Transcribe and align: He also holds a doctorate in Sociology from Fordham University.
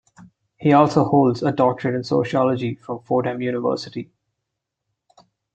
He 0.57 0.73
also 0.73 1.03
holds 1.05 1.43
a 1.43 1.51
doctorate 1.51 1.93
in 1.93 2.03
Sociology 2.03 2.73
from 2.73 3.03
Fordham 3.03 3.39
University. 3.39 4.09